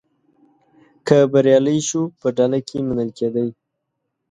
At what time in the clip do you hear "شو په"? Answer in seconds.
1.87-2.27